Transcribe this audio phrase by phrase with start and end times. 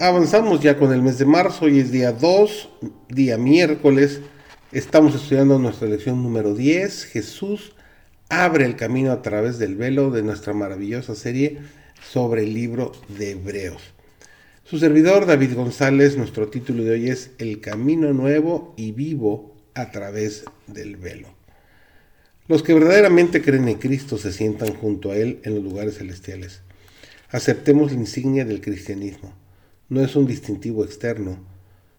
[0.00, 2.68] Avanzamos ya con el mes de marzo, hoy es día 2,
[3.08, 4.20] día miércoles.
[4.70, 7.06] Estamos estudiando nuestra lección número 10.
[7.06, 7.72] Jesús
[8.28, 11.58] abre el camino a través del velo de nuestra maravillosa serie
[12.00, 13.82] sobre el libro de Hebreos.
[14.62, 19.90] Su servidor David González, nuestro título de hoy es El camino nuevo y vivo a
[19.90, 21.26] través del velo.
[22.46, 26.60] Los que verdaderamente creen en Cristo se sientan junto a Él en los lugares celestiales.
[27.30, 29.34] Aceptemos la insignia del cristianismo
[29.88, 31.38] no es un distintivo externo,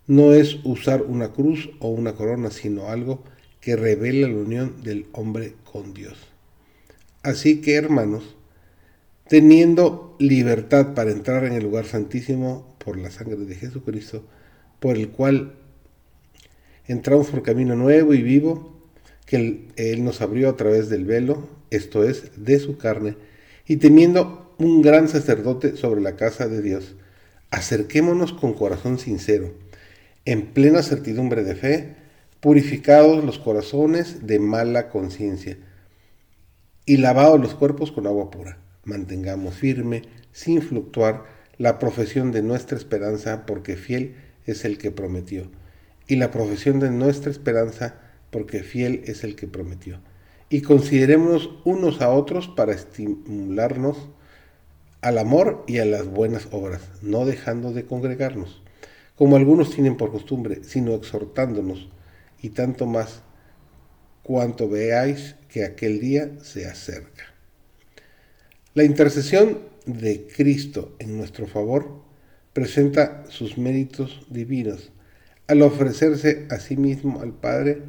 [0.08, 3.24] no es usar una cruz o una corona, sino algo
[3.62, 6.18] que revela la unión del hombre con Dios.
[7.22, 8.36] Así que, hermanos,
[9.28, 14.24] teniendo libertad para entrar en el lugar santísimo por la sangre de Jesucristo,
[14.80, 15.54] por el cual
[16.88, 18.80] entramos por camino nuevo y vivo,
[19.26, 23.16] que él, nos abrió a través del velo, esto es, de su carne,
[23.68, 26.96] y temiendo un gran sacerdote sobre la casa de Dios,
[27.52, 29.54] acerquémonos con corazón sincero,
[30.26, 31.96] en plena certidumbre de fe,
[32.40, 35.58] purificados los corazones de mala conciencia
[36.86, 38.58] y lavados los cuerpos con agua pura.
[38.84, 41.26] Mantengamos firme, sin fluctuar,
[41.58, 45.52] la profesión de nuestra esperanza, porque fiel es el que prometió.
[46.08, 48.00] Y la profesión de nuestra esperanza,
[48.32, 50.00] porque fiel es el que prometió.
[50.50, 54.10] Y considerémonos unos a otros para estimularnos
[55.02, 58.62] al amor y a las buenas obras, no dejando de congregarnos,
[59.16, 61.90] como algunos tienen por costumbre, sino exhortándonos,
[62.42, 63.22] y tanto más
[64.24, 67.24] cuanto veáis que aquel día se acerca.
[68.74, 72.02] La intercesión de Cristo en nuestro favor
[72.54, 74.92] presenta sus méritos divinos
[75.48, 77.82] al ofrecerse a sí mismo al Padre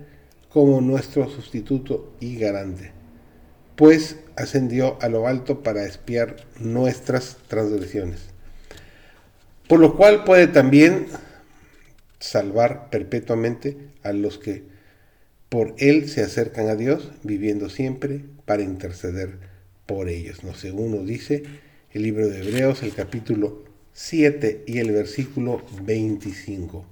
[0.48, 2.99] como nuestro sustituto y garante
[3.80, 8.20] pues ascendió a lo alto para espiar nuestras transgresiones.
[9.70, 11.06] Por lo cual puede también
[12.18, 14.64] salvar perpetuamente a los que
[15.48, 19.38] por él se acercan a Dios, viviendo siempre para interceder
[19.86, 20.44] por ellos.
[20.44, 21.44] No sé, uno dice
[21.92, 23.64] el libro de Hebreos, el capítulo
[23.94, 26.84] 7 y el versículo 25.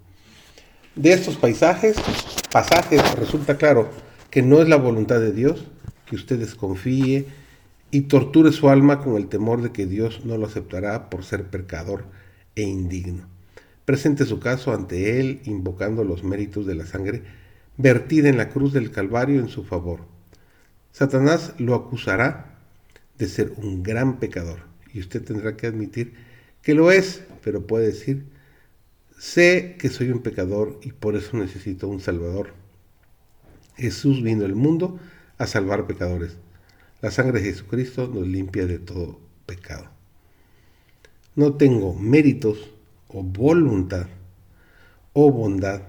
[0.94, 1.98] De estos paisajes,
[2.50, 3.91] pasajes resulta claro
[4.31, 5.66] que no es la voluntad de Dios
[6.08, 7.26] que usted desconfíe
[7.91, 11.44] y torture su alma con el temor de que Dios no lo aceptará por ser
[11.44, 12.04] pecador
[12.54, 13.26] e indigno.
[13.84, 17.22] Presente su caso ante Él invocando los méritos de la sangre
[17.76, 20.00] vertida en la cruz del Calvario en su favor.
[20.92, 22.58] Satanás lo acusará
[23.16, 24.60] de ser un gran pecador
[24.92, 26.14] y usted tendrá que admitir
[26.62, 28.24] que lo es, pero puede decir,
[29.18, 32.52] sé que soy un pecador y por eso necesito un Salvador.
[33.76, 34.98] Jesús vino al mundo
[35.38, 36.37] a salvar pecadores.
[37.00, 39.88] La sangre de Jesucristo nos limpia de todo pecado.
[41.37, 42.75] No tengo méritos
[43.06, 44.09] o voluntad
[45.12, 45.82] o bondad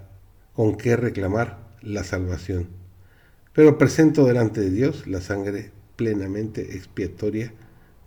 [0.53, 2.67] con que reclamar la salvación,
[3.53, 7.53] pero presento delante de Dios la sangre plenamente expiatoria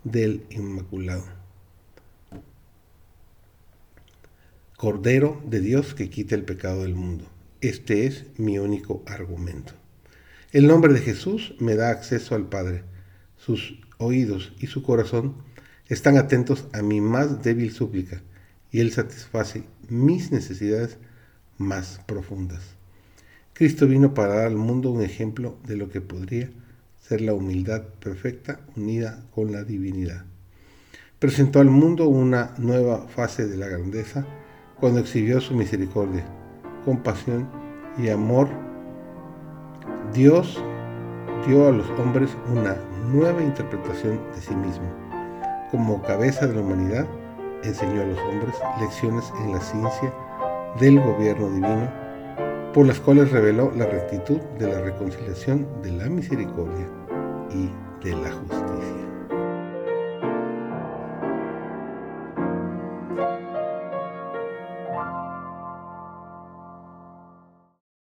[0.04, 1.24] del Inmaculado.
[4.76, 7.26] Cordero de Dios que quita el pecado del mundo.
[7.60, 9.81] Este es mi único argumento.
[10.52, 12.84] El nombre de Jesús me da acceso al Padre.
[13.38, 15.36] Sus oídos y su corazón
[15.88, 18.20] están atentos a mi más débil súplica
[18.70, 20.98] y Él satisface mis necesidades
[21.56, 22.60] más profundas.
[23.54, 26.50] Cristo vino para dar al mundo un ejemplo de lo que podría
[27.00, 30.26] ser la humildad perfecta unida con la divinidad.
[31.18, 34.26] Presentó al mundo una nueva fase de la grandeza
[34.78, 36.26] cuando exhibió su misericordia,
[36.84, 37.48] compasión
[37.96, 38.50] y amor
[40.12, 40.62] Dios
[41.46, 42.76] dio a los hombres una
[43.10, 44.84] nueva interpretación de sí mismo.
[45.70, 47.06] Como cabeza de la humanidad,
[47.64, 50.12] enseñó a los hombres lecciones en la ciencia
[50.78, 51.90] del gobierno divino,
[52.74, 56.86] por las cuales reveló la rectitud de la reconciliación, de la misericordia
[57.50, 57.70] y
[58.04, 58.61] de la justicia.